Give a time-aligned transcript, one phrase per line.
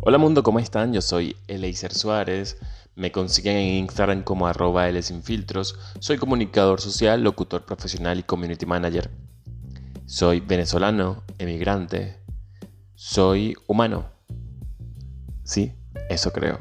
[0.00, 0.92] Hola mundo, ¿cómo están?
[0.92, 2.56] Yo soy Eleiser Suárez.
[2.94, 4.88] Me consiguen en Instagram como arroba.
[5.98, 9.10] Soy comunicador social, locutor profesional y community manager.
[10.06, 12.16] Soy venezolano, emigrante.
[12.94, 14.06] Soy humano.
[15.42, 15.72] Sí,
[16.08, 16.60] eso creo.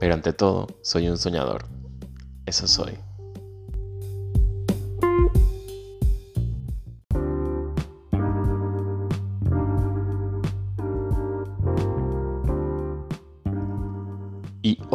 [0.00, 1.66] Pero ante todo, soy un soñador.
[2.46, 2.98] Eso soy.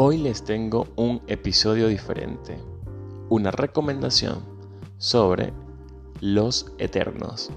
[0.05, 2.57] Hoy les tengo un episodio diferente,
[3.29, 4.43] una recomendación
[4.97, 5.53] sobre
[6.19, 7.49] los eternos.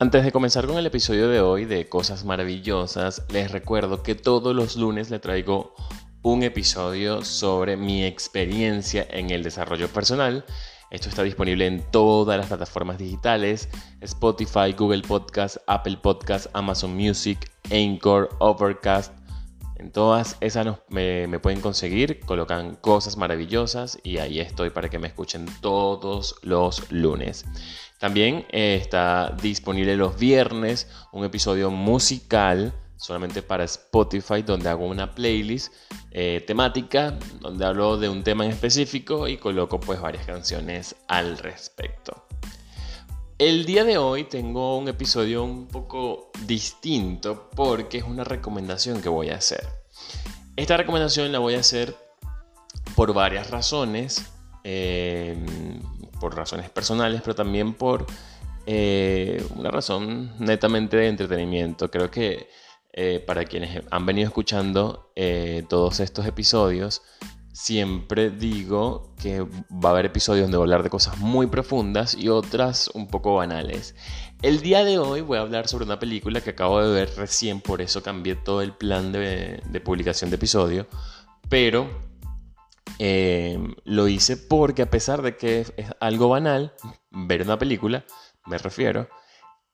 [0.00, 4.52] Antes de comenzar con el episodio de hoy de Cosas Maravillosas, les recuerdo que todos
[4.52, 5.74] los lunes le traigo
[6.26, 10.44] un episodio sobre mi experiencia en el desarrollo personal.
[10.90, 13.68] Esto está disponible en todas las plataformas digitales,
[14.00, 19.12] Spotify, Google Podcast, Apple Podcast, Amazon Music, Anchor, Overcast.
[19.76, 25.06] En todas esas me, pueden conseguir, colocan cosas maravillosas y ahí estoy para que me
[25.06, 27.44] escuchen todos los lunes.
[28.00, 35.14] También eh, está disponible los viernes un episodio musical solamente para Spotify, donde hago una
[35.14, 35.72] playlist
[36.10, 41.38] eh, temática, donde hablo de un tema en específico y coloco pues varias canciones al
[41.38, 42.24] respecto.
[43.38, 49.10] El día de hoy tengo un episodio un poco distinto porque es una recomendación que
[49.10, 49.66] voy a hacer.
[50.56, 51.94] Esta recomendación la voy a hacer
[52.94, 54.24] por varias razones,
[54.64, 55.36] eh,
[56.18, 58.06] por razones personales, pero también por
[58.64, 61.90] eh, una razón netamente de entretenimiento.
[61.90, 62.48] Creo que
[62.98, 67.02] eh, para quienes han venido escuchando eh, todos estos episodios,
[67.52, 72.14] siempre digo que va a haber episodios donde voy a hablar de cosas muy profundas
[72.14, 73.94] y otras un poco banales.
[74.40, 77.60] El día de hoy voy a hablar sobre una película que acabo de ver recién,
[77.60, 80.86] por eso cambié todo el plan de, publicación de episodio,
[81.50, 81.90] pero
[82.98, 86.72] eh, lo hice porque a pesar de que es algo banal,
[87.10, 88.06] ver una película,
[88.46, 89.06] me refiero,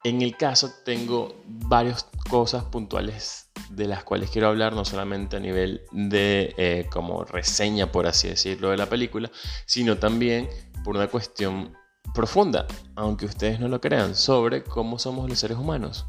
[0.04, 5.40] en el caso tengo varias cosas puntuales de las cuales quiero hablar, no solamente a
[5.40, 9.30] nivel de eh, como reseña, por así decirlo, de la película,
[9.66, 10.48] sino también
[10.84, 11.76] por una cuestión
[12.14, 16.06] profunda, aunque ustedes no lo crean, sobre cómo somos los seres humanos.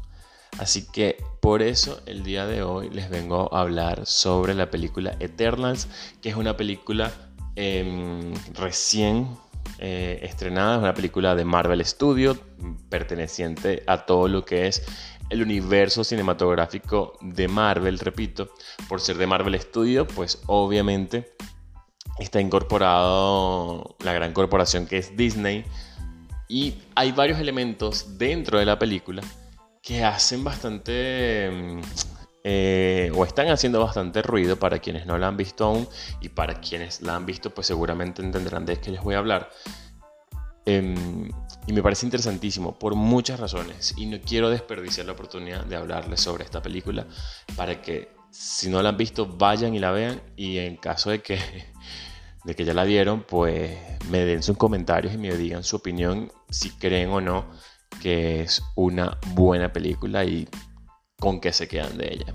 [0.58, 5.16] Así que por eso el día de hoy les vengo a hablar sobre la película
[5.18, 5.88] Eternals,
[6.20, 7.12] que es una película
[7.56, 9.28] em, recién
[9.78, 12.38] eh, estrenada, es una película de Marvel Studios,
[12.88, 14.84] perteneciente a todo lo que es
[15.30, 18.50] el universo cinematográfico de Marvel, repito,
[18.88, 21.34] por ser de Marvel Studios, pues obviamente
[22.18, 25.64] está incorporado la gran corporación que es Disney.
[26.48, 29.22] Y hay varios elementos dentro de la película
[29.82, 31.80] que hacen bastante mm,
[32.46, 35.88] eh, o están haciendo bastante ruido para quienes no la han visto aún
[36.20, 39.50] y para quienes la han visto pues seguramente entenderán de qué les voy a hablar.
[40.66, 41.30] Em,
[41.66, 46.20] y me parece interesantísimo por muchas razones y no quiero desperdiciar la oportunidad de hablarles
[46.20, 47.06] sobre esta película
[47.56, 51.22] para que si no la han visto vayan y la vean y en caso de
[51.22, 51.38] que,
[52.44, 53.72] de que ya la vieron pues
[54.10, 57.46] me den sus comentarios y me digan su opinión si creen o no
[58.02, 60.48] que es una buena película y
[61.18, 62.34] con qué se quedan de ella.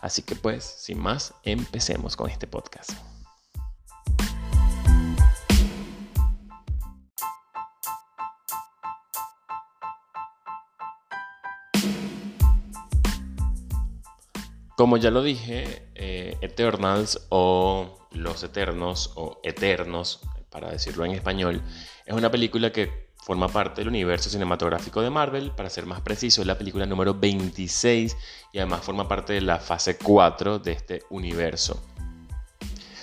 [0.00, 2.92] Así que pues, sin más, empecemos con este podcast.
[14.76, 21.64] Como ya lo dije, eh, Eternals o Los Eternos o Eternos, para decirlo en español,
[22.06, 26.40] es una película que Forma parte del universo cinematográfico de Marvel, para ser más preciso,
[26.40, 28.16] es la película número 26
[28.54, 31.78] y además forma parte de la fase 4 de este universo.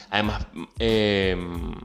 [0.09, 0.47] Además,
[0.79, 1.75] em,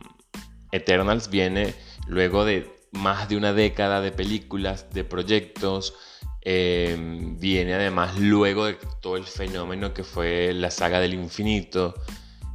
[0.73, 1.75] Eternals viene
[2.07, 5.93] luego de más de una década de películas, de proyectos,
[6.41, 11.95] em, viene además luego de todo el fenómeno que fue la saga del infinito.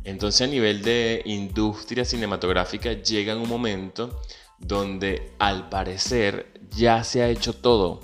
[0.04, 4.20] Entonces a nivel de industria cinematográfica llega en un momento
[4.60, 8.02] donde al parecer ya se ha hecho todo.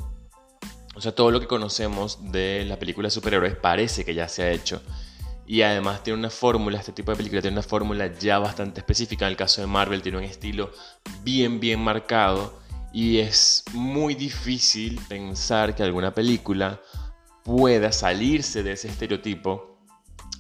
[0.96, 4.44] O sea, todo lo que conocemos de las películas de superhéroes parece que ya se
[4.44, 4.82] ha hecho.
[5.48, 9.26] Y además tiene una fórmula, este tipo de película tiene una fórmula ya bastante específica.
[9.26, 10.72] En el caso de Marvel tiene un estilo
[11.24, 12.60] bien, bien marcado.
[12.94, 16.82] Y es muy difícil pensar que alguna película
[17.44, 19.71] pueda salirse de ese estereotipo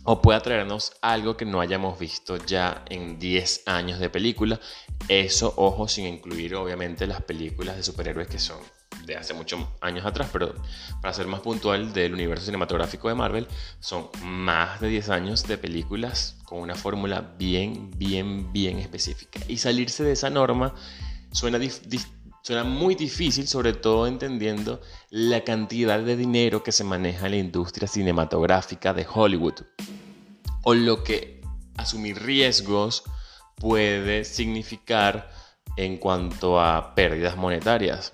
[0.03, 4.59] o pueda traernos algo que no hayamos visto ya en 10 años de película.
[5.07, 8.59] Eso, ojo, sin incluir obviamente las películas de superhéroes que son
[9.05, 10.53] de hace muchos años atrás, pero
[11.01, 13.47] para ser más puntual del universo cinematográfico de Marvel,
[13.79, 19.39] son más de 10 años de películas con una fórmula bien, bien, bien específica.
[19.47, 20.75] Y salirse de esa norma
[21.31, 21.59] suena,
[22.41, 27.37] suena muy difícil, sobre todo entendiendo la cantidad de dinero que se maneja en la
[27.37, 29.61] industria cinematográfica de Hollywood
[30.63, 31.41] o lo que
[31.77, 33.03] asumir riesgos
[33.55, 35.31] puede significar
[35.77, 38.13] en cuanto a pérdidas monetarias.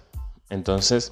[0.50, 1.12] Entonces,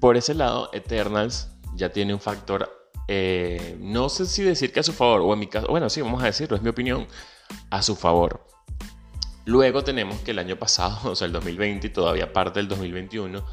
[0.00, 2.70] por ese lado, Eternals ya tiene un factor,
[3.08, 6.00] eh, no sé si decir que a su favor, o en mi caso, bueno, sí,
[6.00, 7.06] vamos a decirlo, es mi opinión,
[7.70, 8.45] a su favor.
[9.46, 13.44] Luego tenemos que el año pasado, o sea, el 2020 y todavía parte del 2021,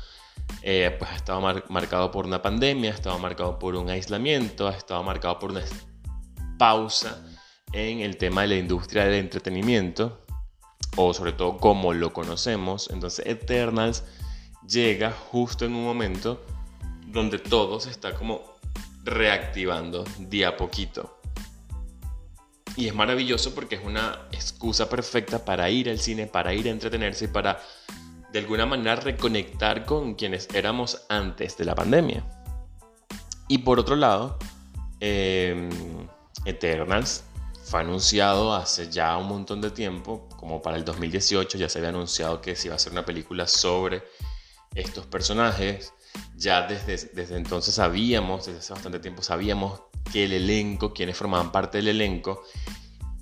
[0.63, 4.71] eh, pues ha estado marcado por una pandemia, ha estado marcado por un aislamiento, ha
[4.71, 5.61] estado marcado por una
[6.57, 7.23] pausa
[7.71, 10.25] en el tema de la industria del entretenimiento,
[10.95, 12.89] o sobre todo como lo conocemos.
[12.91, 14.03] Entonces Eternals
[14.67, 16.43] llega justo en un momento
[17.05, 18.41] donde todo se está como
[19.03, 21.19] reactivando día a poquito.
[22.75, 26.71] Y es maravilloso porque es una excusa perfecta para ir al cine, para ir a
[26.71, 27.61] entretenerse y para
[28.31, 32.25] de alguna manera reconectar con quienes éramos antes de la pandemia.
[33.47, 34.39] Y por otro lado,
[34.99, 35.69] eh,
[36.45, 37.23] Eternals
[37.63, 41.89] fue anunciado hace ya un montón de tiempo, como para el 2018 ya se había
[41.89, 44.03] anunciado que se iba a hacer una película sobre
[44.73, 45.93] estos personajes.
[46.35, 49.81] Ya desde, desde entonces sabíamos, desde hace bastante tiempo sabíamos
[50.11, 52.43] que el elenco, quienes formaban parte del elenco,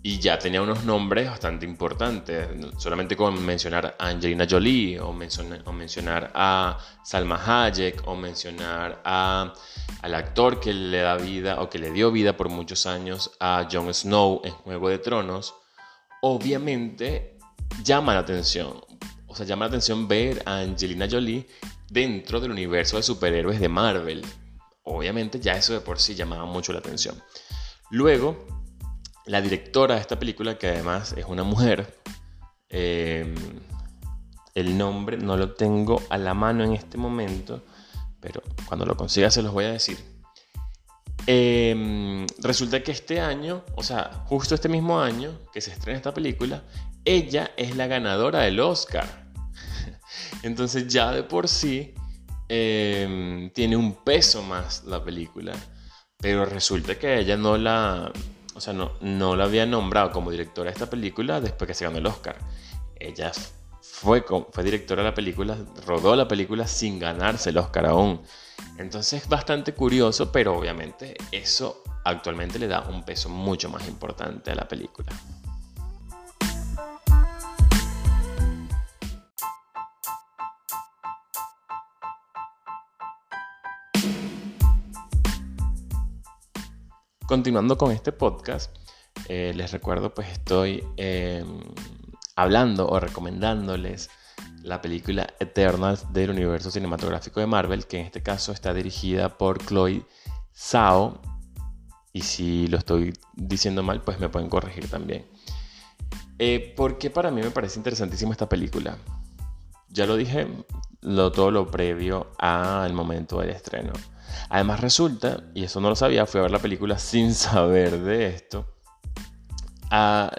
[0.04, 2.48] y ya tenía unos nombres bastante importantes.
[2.78, 9.54] Solamente con mencionar a Angelina Jolie, o, mencionar, a Salma Hayek, o mencionar a,
[10.02, 13.68] al actor que le da vida, o que le dio vida por muchos años a
[13.72, 15.54] Jon Snow en Juego de Tronos,
[16.22, 17.38] obviamente
[17.84, 18.82] llama la atención.
[19.28, 21.48] O sea, llama la atención ver a Angelina Jolie
[21.90, 24.26] dentro del universo de superhéroes de Marvel.
[24.84, 27.22] Obviamente ya eso de por sí llamaba mucho la atención.
[27.90, 28.46] Luego,
[29.26, 31.98] la directora de esta película, que además es una mujer,
[32.70, 33.36] eh,
[34.56, 37.64] el nombre no lo tengo a la mano en este momento,
[38.20, 39.98] pero cuando lo consiga se los voy a decir.
[41.28, 46.14] Eh, resulta que este año, o sea, justo este mismo año que se estrena esta
[46.14, 46.64] película,
[47.06, 49.32] ella es la ganadora del Oscar.
[50.44, 51.94] Entonces ya de por sí
[52.54, 55.54] eh, tiene un peso más la película,
[56.18, 58.12] pero resulta que ella no la,
[58.56, 61.86] o sea, no, no la había nombrado como directora de esta película después que se
[61.86, 62.38] ganó el Oscar.
[63.00, 63.32] Ella
[63.80, 68.22] fue, fue directora de la película, rodó la película sin ganarse el Oscar aún.
[68.78, 74.52] Entonces es bastante curioso, pero obviamente eso actualmente le da un peso mucho más importante
[74.52, 75.10] a la película.
[87.32, 88.76] Continuando con este podcast,
[89.30, 91.62] eh, les recuerdo pues estoy em,
[92.36, 94.10] hablando o recomendándoles
[94.64, 99.66] la película Eternals del universo cinematográfico de Marvel, que en este caso está dirigida por
[99.66, 100.06] Chloe
[100.54, 101.22] Zhao.
[102.12, 105.26] Y si lo estoy diciendo mal, pues me pueden corregir también.
[106.38, 108.98] Eh, porque para mí me parece interesantísima esta película.
[109.88, 110.50] Ya lo dije
[111.00, 113.94] lo, todo lo previo al momento del estreno.
[114.50, 118.28] Además resulta, y eso no lo sabía, fui a ver la película sin saber de
[118.28, 118.66] esto,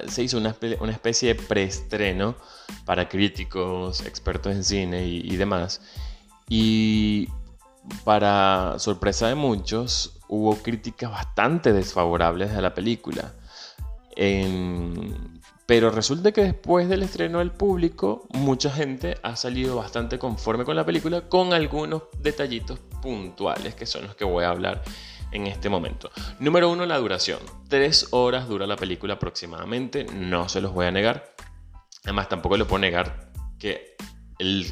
[0.09, 0.51] se hizo una,
[0.91, 2.37] especie de preestreno
[2.85, 5.83] para críticos, expertos en cine y, demás.
[6.49, 7.29] Y
[8.05, 13.35] para sorpresa de muchos, hubo críticas bastante desfavorables a la película.
[14.17, 20.65] En, pero resulta que después del estreno del público, mucha gente ha salido bastante conforme
[20.65, 24.83] con la película, con algunos detallitos puntuales, que son los que voy a hablar
[25.31, 26.11] en este momento.
[26.39, 27.41] Número uno, la duración.
[27.69, 31.35] Tres horas dura la película aproximadamente, no se los voy a negar.
[32.05, 33.97] Además, tampoco le puedo negar que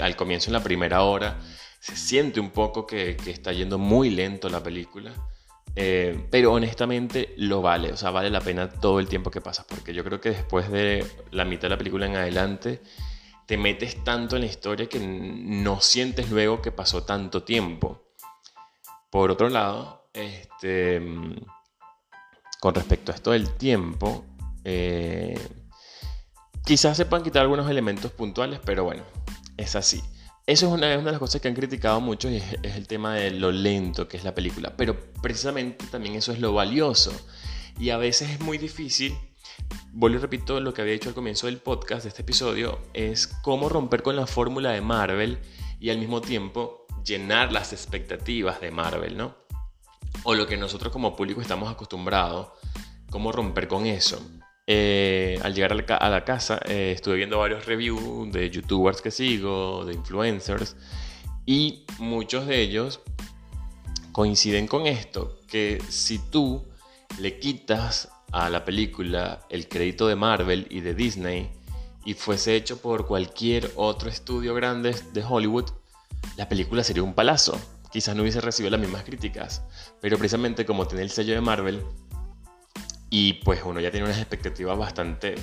[0.01, 1.39] al comienzo, en la primera hora,
[1.79, 5.13] se siente un poco que, que está yendo muy lento la película.
[5.77, 9.67] Eh, pero honestamente lo vale, o sea, vale la pena todo el tiempo que pasas,
[9.69, 12.83] porque yo creo que después de la mitad de la película en adelante,
[13.47, 18.10] te metes tanto en la historia que no sientes luego que pasó tanto tiempo.
[19.11, 21.03] Por otro lado, este,
[22.61, 24.25] con respecto a esto del tiempo,
[24.65, 25.39] eh,
[26.65, 29.03] quizás se puedan quitar algunos elementos puntuales, pero bueno,
[29.57, 30.03] es así.
[30.47, 33.31] Eso es una, de las cosas que han criticado mucho y es, el tema de
[33.31, 34.75] lo lento que es la película.
[34.77, 37.13] Pero precisamente también eso es lo valioso.
[37.79, 39.17] Y a veces es muy difícil,
[39.93, 43.27] vuelvo y repito lo que había dicho al comienzo del podcast de este episodio, es
[43.27, 45.39] cómo romper con la fórmula de Marvel
[45.79, 49.35] y al mismo tiempo llenar las expectativas de Marvel, ¿no?
[50.25, 52.49] O lo que nosotros como público estamos acostumbrados,
[53.11, 54.21] cómo romper con eso.
[54.67, 59.85] Eh, al llegar a la, casa eh, estuve viendo varios reviews de youtubers que sigo,
[59.85, 60.77] de influencers,
[61.45, 63.01] y muchos de ellos
[64.13, 66.65] coinciden con esto, que si tú
[67.19, 71.51] le quitas a la película el crédito de Marvel y de Disney
[72.05, 75.71] y fuese hecho por cualquier otro estudio grande de Hollywood,
[76.41, 77.61] la película sería un palazo.
[77.93, 79.63] Quizás no hubiese recibido las mismas críticas,
[80.01, 81.85] pero precisamente como tiene el sello de Marvel,
[83.11, 85.35] y pues uno ya tiene unas expectativas bastante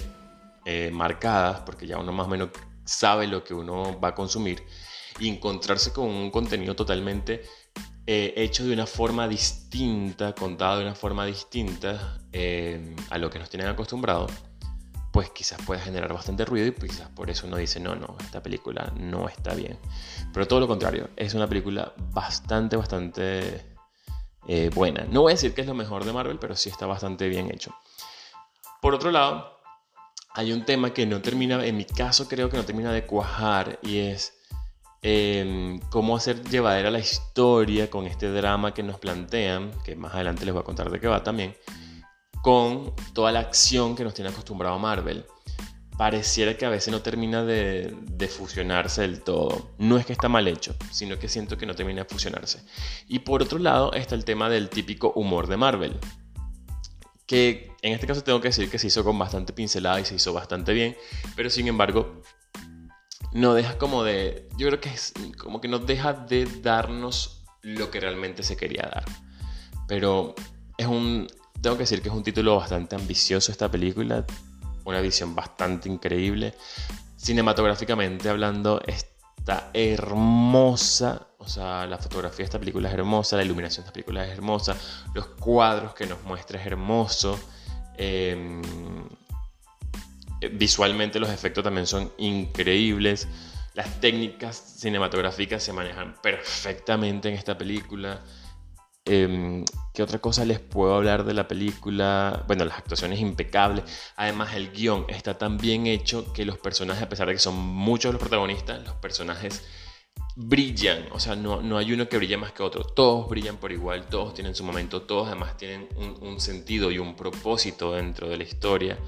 [0.66, 2.50] eh, marcadas, porque ya uno más o menos
[2.84, 4.64] sabe lo que uno va a consumir,
[5.20, 7.44] y encontrarse con un contenido totalmente
[8.08, 13.38] eh, hecho de una forma distinta, contado de una forma distinta eh, a lo que
[13.38, 14.32] nos tienen acostumbrados,
[15.18, 18.44] pues quizás pueda generar bastante ruido y quizás por eso uno dice, no, no, esta
[18.44, 19.80] película no está bien.
[20.32, 23.66] Pero todo lo contrario, es una película bastante, bastante
[24.48, 25.08] eh, buena.
[25.10, 27.50] No voy a decir que es lo mejor de Marvel, pero sí está bastante bien
[27.50, 27.74] hecho.
[28.80, 29.58] Por otro lado,
[30.36, 33.80] hay un tema que no termina, en mi caso creo que no termina de cuajar
[33.82, 34.36] y es
[35.02, 40.46] em, cómo hacer llevadera la historia con este drama que nos plantean, que más adelante
[40.46, 41.56] les voy a contar de qué va también,
[42.48, 45.26] con toda la acción que nos tiene acostumbrado Marvel
[45.98, 47.94] pareciera que a veces no termina de,
[48.30, 49.72] fusionarse del todo.
[49.80, 52.64] No es que está mal hecho, sino que siento que no termina de fusionarse.
[53.10, 56.00] Y por otro lado está el tema del típico humor de Marvel.
[57.26, 60.16] Que en este caso tengo que decir que se hizo con bastante pincelada y se
[60.16, 60.96] hizo bastante bien.
[61.36, 62.22] Pero sin embargo,
[63.34, 64.48] no deja como de...
[64.58, 68.84] Yo creo que es como que no deja de darnos lo que realmente se quería
[68.84, 69.04] dar.
[69.86, 70.34] Pero
[70.78, 71.28] es un...
[71.62, 74.26] Tengo que decir que es un título bastante ambicioso esta película
[74.88, 76.54] una visión bastante increíble.
[77.18, 81.28] Cinematográficamente hablando, está hermosa.
[81.40, 84.32] O sea, la fotografía de esta película es hermosa, la iluminación de esta película es
[84.32, 84.76] hermosa,
[85.14, 87.40] los cuadros que nos muestra es hermoso.
[87.98, 88.62] Em,
[90.54, 93.28] visualmente los efectos también son increíbles.
[93.74, 98.22] Las técnicas cinematográficas se manejan perfectamente en esta película.
[99.08, 102.44] Em, ¿Qué otra cosa les puedo hablar de la película?
[102.46, 103.84] Bueno, las actuaciones impecables.
[104.16, 107.56] Además, el guion está tan bien hecho que los personajes, a pesar de que son
[107.56, 109.64] muchos los protagonistas, los personajes
[110.36, 111.06] brillan.
[111.12, 112.84] O sea, no, no hay uno que brille más que otro.
[112.84, 117.16] Todos brillan por igual, todos tienen su momento, todos además tienen un, sentido y un
[117.16, 119.00] propósito dentro de la historia.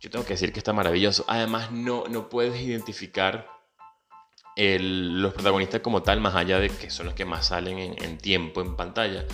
[0.00, 1.24] Yo tengo que decir que está maravilloso.
[1.28, 3.59] Además, no, no puedes identificar
[4.56, 8.60] los protagonistas como tal, más allá de que son los que más salen en, tiempo
[8.60, 9.24] en pantalla,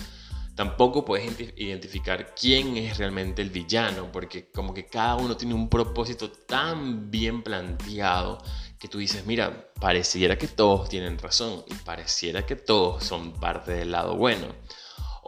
[0.55, 5.69] tampoco puedes identificar quién es realmente el villano, porque como que cada uno tiene un
[5.69, 8.39] propósito tan bien planteado
[8.79, 13.73] que tú dices, mira, pareciera que todos tienen razón y pareciera que todos son parte
[13.73, 14.47] del lado bueno,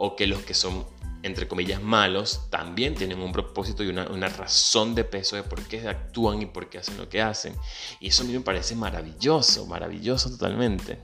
[0.02, 0.86] o que los que son
[1.22, 5.86] entre comillas, malos, también tienen un propósito y una, razón de peso de por qué
[5.86, 7.54] actúan y por qué hacen lo que hacen.
[8.00, 10.98] Y eso a mí me parece maravilloso, maravilloso totalmente.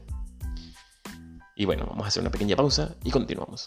[1.54, 3.64] Y bueno, vamos a hacer una pequeña pausa y continuamos.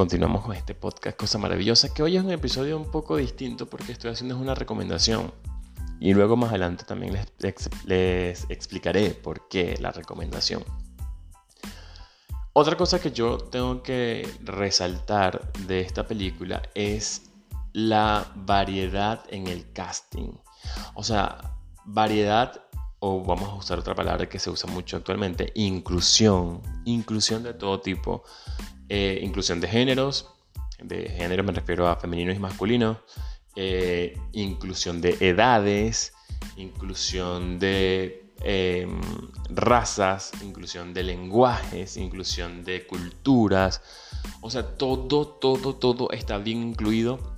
[0.00, 3.92] Continuamos con este podcast Cosa Maravillosa, que hoy es un episodio un poco distinto porque
[3.92, 5.30] estoy haciendo una recomendación.
[6.00, 7.18] Y luego más adelante también
[7.84, 10.64] les, explicaré por qué la recomendación.
[12.54, 17.30] Otra cosa que yo tengo que resaltar de esta película es
[17.74, 20.32] la variedad en el casting.
[20.94, 22.62] O sea, variedad,
[23.00, 26.62] o vamos a usar otra palabra que se usa mucho actualmente, inclusión.
[26.86, 28.24] Inclusión de todo tipo.
[28.92, 30.26] Eh, inclusión de géneros,
[30.82, 32.98] de género me refiero a femenino y masculino,
[33.54, 36.12] eh, inclusión de edades,
[36.56, 39.00] inclusión de em,
[39.48, 43.80] razas, inclusión de lenguajes, inclusión de culturas,
[44.40, 47.36] o sea, todo, todo, todo está bien incluido,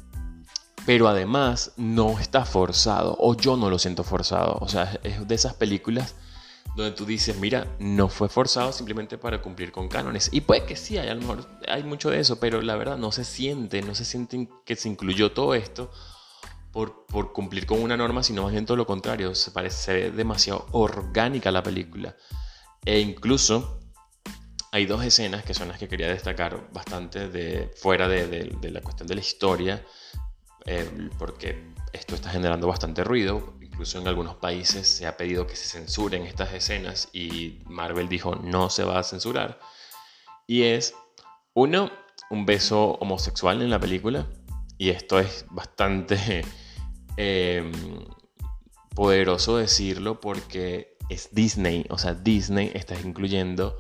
[0.87, 5.35] pero además no está forzado, o yo no lo siento forzado, o sea, es de
[5.35, 6.15] esas películas
[6.75, 10.31] donde tú dices, mira, no fue forzado simplemente para cumplir con cánones.
[10.33, 11.19] Y puede que sí, hay, a
[11.69, 14.89] hay mucho de eso, pero la verdad no se siente, no se siente que se
[14.89, 15.91] incluyó todo esto
[16.73, 20.67] por, por cumplir con una norma, sino más bien todo lo contrario, se parece demasiado
[20.73, 22.17] orgánica la película.
[22.85, 23.81] E incluso
[24.73, 29.07] hay dos escenas que son las que quería destacar bastante de, fuera de, la cuestión
[29.07, 29.85] de la historia,
[30.65, 33.55] eh, porque esto está generando bastante ruido.
[33.73, 38.35] Incluso en algunos países se ha pedido que se censuren estas escenas y Marvel dijo
[38.35, 39.59] no se va a censurar.
[40.47, 40.95] Y es,
[41.55, 41.91] uno,
[42.29, 44.27] un beso homosexual en la película.
[44.77, 46.45] Y esto es bastante
[47.17, 47.73] em,
[48.95, 51.87] poderoso decirlo porque es Disney.
[51.89, 53.79] O sea, Disney está incluyendo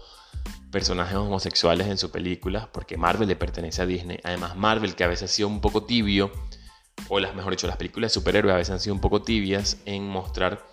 [0.70, 4.18] personajes homosexuales en su película porque Marvel le pertenece a Disney.
[4.24, 6.32] Además, Marvel, que a veces ha sido un poco tibio,
[7.08, 9.78] o las, mejor dicho, las películas de superhéroes a veces han sido un poco tibias
[9.84, 10.66] en mostrar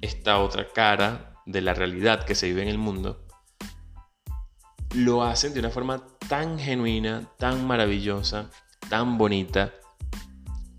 [0.00, 3.26] esta otra cara de la realidad que se vive en el mundo,
[4.94, 8.50] lo hacen de una forma tan genuina, tan maravillosa,
[8.88, 9.72] tan bonita,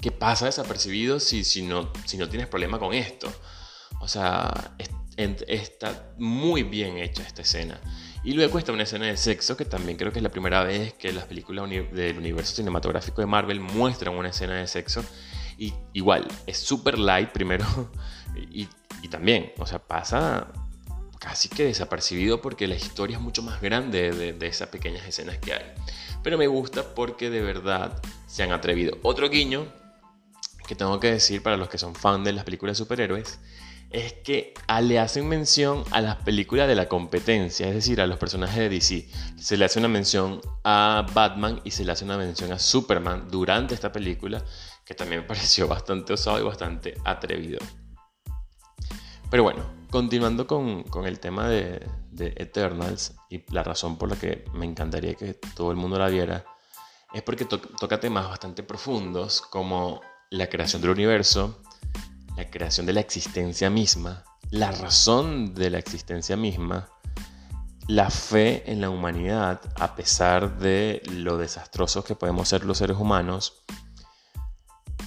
[0.02, 1.92] que pasa desapercibido si, no
[2.30, 3.32] tienes problema con esto.
[4.02, 4.76] O sea,
[5.16, 7.80] está muy bien hecha esta escena.
[8.24, 10.94] Y luego está una escena de sexo, que también creo que es la primera vez
[10.94, 15.04] que las películas del universo cinematográfico de Marvel muestran una escena de sexo.
[15.58, 17.66] Y igual, es super light primero.
[18.52, 20.48] Y, también, o sea, pasa
[21.20, 25.38] casi que desapercibido porque la historia es mucho más grande de, de esas pequeñas escenas
[25.38, 25.74] que hay.
[26.24, 28.98] Pero me gusta porque de verdad se han atrevido.
[29.04, 29.68] Otro guiño
[30.66, 33.40] que tengo que decir para los que son fan de las películas de superhéroes
[33.94, 38.18] es que le hacen mención a las películas de la competencia, es decir, a los
[38.18, 39.08] personajes de DC.
[39.38, 43.28] Se le hace una mención a Batman y se le hace una mención a Superman
[43.30, 44.44] durante esta película,
[44.84, 47.60] que también me pareció bastante osado y bastante atrevido.
[49.30, 54.66] Pero bueno, continuando con, el tema de, Eternals y la razón por la que me
[54.66, 56.46] encantaría que todo el mundo la viera,
[57.14, 61.63] es porque toca temas bastante profundos como la creación del universo,
[62.36, 66.90] la creación de la existencia misma, la razón de la existencia misma,
[67.88, 72.98] la fe en la humanidad, a pesar de lo desastrosos que podemos ser los seres
[72.98, 73.64] humanos,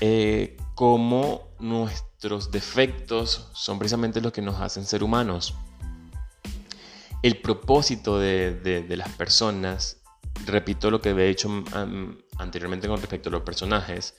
[0.00, 5.54] eh, como nuestros defectos son precisamente los que nos hacen ser humanos.
[7.22, 10.02] El propósito de, las personas,
[10.44, 11.64] repito lo que he hecho
[12.38, 14.14] anteriormente con respecto a los personajes,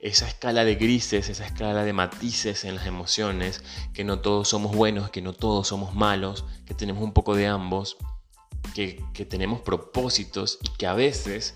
[0.00, 4.74] esa escala de grises, esa escala de matices en las emociones, que no todos somos
[4.74, 7.98] buenos, que no todos somos malos, que tenemos un poco de ambos,
[8.74, 11.54] que, tenemos propósitos y que a veces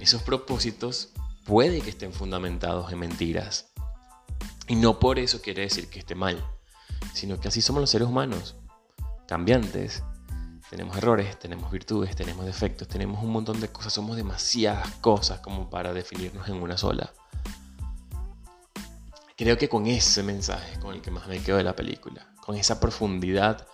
[0.00, 1.10] esos propósitos
[1.44, 3.70] puede que estén fundamentados en mentiras.
[4.66, 6.44] Y no por eso quiere decir que esté mal,
[7.12, 8.56] sino que así somos los seres humanos,
[9.28, 10.02] cambiantes.
[10.68, 15.70] Tenemos errores, tenemos virtudes, tenemos defectos, tenemos un montón de cosas, somos demasiadas cosas como
[15.70, 17.12] para definirnos en una sola.
[19.36, 22.56] Creo que con ese mensaje con el que más me quedo de la película, con
[22.56, 23.66] esa profundidad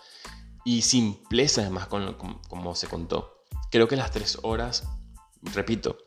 [0.65, 2.13] y simpleza además con
[2.47, 3.43] como se contó.
[3.69, 4.83] Creo que las tres horas,
[5.41, 5.97] repito,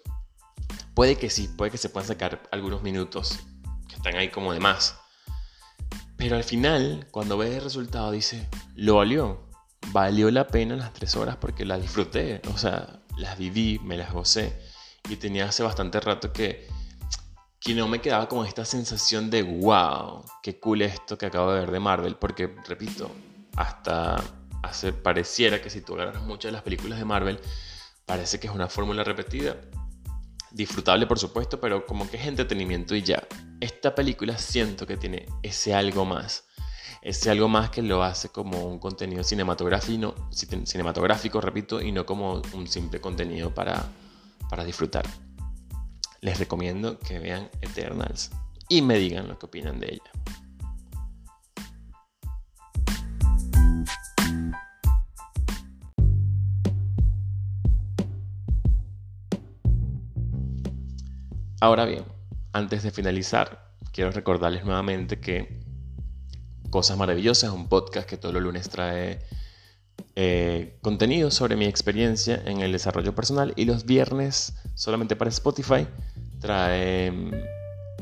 [0.95, 3.39] puede que sí, puede que se puedan sacar algunos minutos
[3.89, 4.97] que están ahí como de más.
[6.17, 9.51] Pero al final, cuando ves el resultado, dice, lo valió.
[9.89, 12.41] Valió la pena las tres horas porque las disfruté.
[12.53, 14.59] O sea, las viví, me las gocé.
[15.09, 16.69] Y tenía hace bastante rato que
[17.65, 21.61] que no me quedaba con esta sensación de wow, qué cool esto que acabo de
[21.61, 23.11] ver de Marvel, porque repito,
[23.57, 24.23] hasta
[24.63, 27.41] hace, pareciera que si tú agarras muchas de las películas de Marvel,
[28.05, 29.57] parece que es una fórmula repetida,
[30.51, 33.27] disfrutable por supuesto, pero como que es entretenimiento y ya.
[33.61, 36.45] Esta película siento que tiene ese algo más,
[37.01, 42.43] ese algo más que lo hace como un contenido cinematográfico, cinematográfico repito, y no como
[42.53, 43.87] un simple contenido para,
[44.51, 45.07] para disfrutar
[46.25, 48.31] les recomiendo que vean Eternals
[48.71, 50.11] y me digan lo que opinan de ella.
[61.61, 62.05] Ahora bien,
[62.55, 65.61] antes de finalizar, quiero recordarles nuevamente que
[66.71, 69.21] Cosas Maravillosas es un podcast que todos los lunes trae
[70.17, 75.87] eh, contenido sobre mi experiencia en el desarrollo personal y los viernes solamente para Spotify
[76.45, 77.11] trae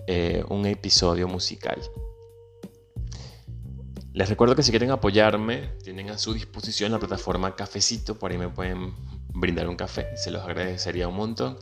[0.09, 1.81] eh, un episodio musical.
[4.13, 8.39] Les recuerdo que si quieren apoyarme, tienen a su disposición la plataforma Cafecito, por ahí
[8.39, 8.95] me pueden
[9.29, 11.57] brindar un café, se los agradecería un montón.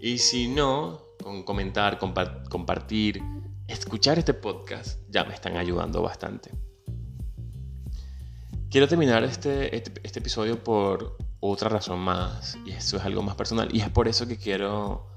[0.00, 3.22] Y si no, con comentar, compartir,
[3.68, 6.50] escuchar este podcast, ya me están ayudando bastante.
[8.70, 13.34] Quiero terminar este, este, este episodio por otra razón más, y eso es algo más
[13.34, 15.11] personal, y es por eso que quiero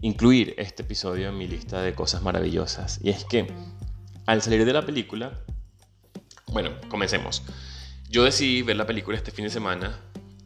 [0.00, 3.00] incluir este episodio en mi lista de cosas maravillosas.
[3.02, 3.46] Y es que
[4.26, 5.40] al salir de la película,
[6.48, 7.42] bueno, comencemos.
[8.08, 10.00] Yo decidí ver la película este fin de semana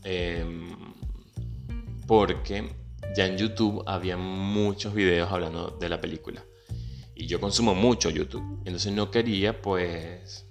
[0.04, 0.70] Em,
[2.06, 2.70] porque
[3.14, 6.42] ya en YouTube había muchos videos hablando de la película.
[7.14, 8.62] Y yo consumo mucho YouTube.
[8.64, 10.46] Entonces no quería pues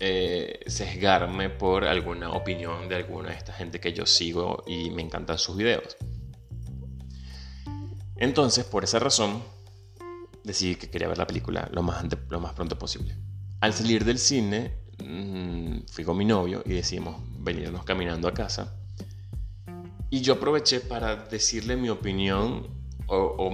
[0.00, 5.02] eh, sesgarme por alguna opinión de alguna de esta gente que yo sigo y me
[5.02, 5.96] encantan sus videos.
[8.16, 9.42] Entonces, por esa razón,
[10.44, 13.16] decidí que quería ver la película lo más, lo más pronto posible.
[13.60, 18.76] Al salir del cine, mm, fui con mi novio y decidimos venirnos caminando a casa.
[20.10, 22.68] Y yo aproveché para decirle mi opinión
[23.06, 23.50] o,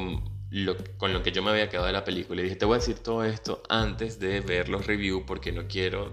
[0.97, 2.40] con lo que yo me había quedado de la película.
[2.40, 5.68] Y dije, te voy a decir todo esto antes de ver los reviews porque no
[5.68, 6.11] quiero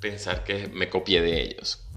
[0.00, 1.87] pensar que me copié de ellos.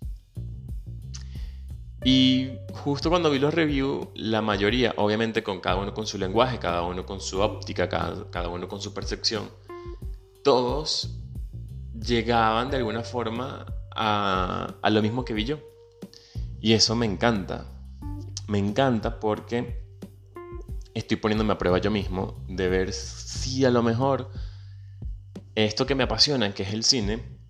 [2.04, 6.58] Y justo cuando vi los reviews, la mayoría, obviamente con cada uno con su lenguaje,
[6.58, 9.50] cada uno con su óptica, cada, cada uno con su percepción,
[10.44, 11.20] todos
[11.94, 15.60] llegaban de alguna forma a, a lo mismo que vi yo.
[16.60, 17.66] Y eso me encanta.
[18.48, 19.82] Me encanta porque
[20.94, 24.32] estoy poniéndome a prueba yo mismo de ver si a lo mejor
[25.56, 27.41] esto que me apasiona, que es el cine,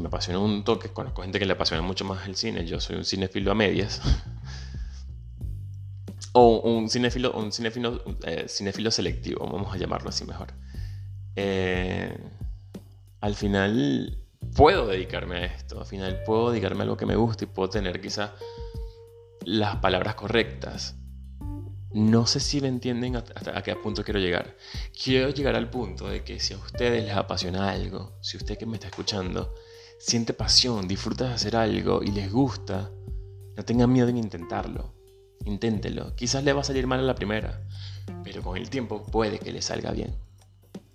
[0.00, 2.96] me apasiona un toque, conozco gente que le apasiona mucho más el cine, yo soy
[2.96, 4.00] un cinéfilo a medias,
[6.32, 10.52] o un cinéfilo, un cinéfilo, eh, selectivo, vamos a llamarlo así mejor.
[11.36, 12.16] Eh,
[13.20, 14.18] al final
[14.56, 17.70] puedo dedicarme a esto, al final puedo dedicarme a lo que me gusta y puedo
[17.70, 18.34] tener quizá
[19.44, 20.96] las palabras correctas.
[21.92, 24.56] No sé si me entienden hasta a qué punto quiero llegar.
[25.02, 28.66] Quiero llegar al punto de que si a ustedes les apasiona algo, si usted que
[28.66, 29.52] me está escuchando
[30.00, 32.90] siente pasión, disfruta de hacer algo y les gusta,
[33.56, 34.94] no tengan miedo en intentarlo.
[35.44, 36.16] Inténtelo.
[36.16, 37.62] Quizás le va a salir mal a la primera,
[38.24, 40.14] pero con el tiempo puede que le salga bien.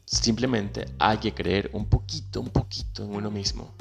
[0.05, 3.73] Simplemente hay que creer un poquito, un poquito en uno mismo.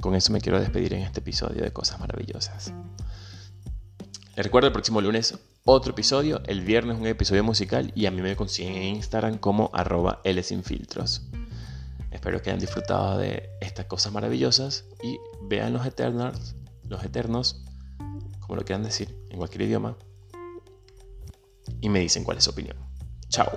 [0.00, 2.72] Con eso me quiero despedir en este episodio de Cosas Maravillosas.
[4.34, 8.20] Les recuerdo el próximo lunes otro episodio, el viernes un episodio musical y a mí
[8.22, 11.22] me consiguen en Instagram como arroba Lsinfiltros.
[12.12, 16.54] Espero que hayan disfrutado de estas cosas maravillosas y vean los Eternals,
[16.88, 17.64] los Eternos,
[18.40, 19.96] como lo quieran decir, en cualquier idioma,
[21.80, 22.76] y me dicen cuál es su opinión.
[23.28, 23.50] Chao.